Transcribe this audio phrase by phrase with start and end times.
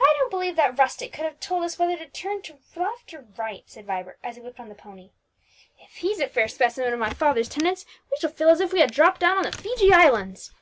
[0.00, 3.12] "I don't believe that the rustic could have told us whether to turn to left
[3.12, 5.10] or right," said Vibert, as he whipped on the pony.
[5.80, 8.78] "If he's a fair specimen of my father's tenants, we shall feel as if we
[8.78, 10.52] had dropped down on the Fiji Islands."